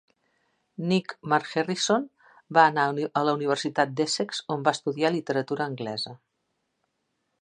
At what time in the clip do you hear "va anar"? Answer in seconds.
2.59-2.85